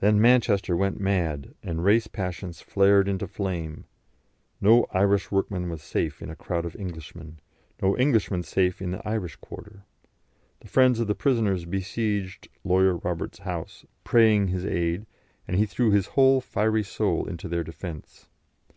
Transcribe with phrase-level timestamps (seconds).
[0.00, 3.84] Then Manchester went mad, and race passions flared up into flame;
[4.60, 7.38] no Irish workman was safe in a crowd of Englishmen,
[7.80, 9.84] no Englishman safe in the Irish quarter.
[10.58, 15.06] The friends of the prisoners besieged "Lawyer Roberts's" house, praying his aid,
[15.46, 18.26] and he threw his whole fiery soul into their defence.